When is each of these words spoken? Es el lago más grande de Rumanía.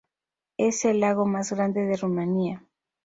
Es 0.57 0.83
el 0.85 0.99
lago 1.01 1.27
más 1.27 1.53
grande 1.53 1.81
de 1.85 1.95
Rumanía. 1.95 2.65